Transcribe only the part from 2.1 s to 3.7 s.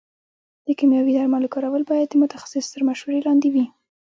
متخصص تر مشورې لاندې وي.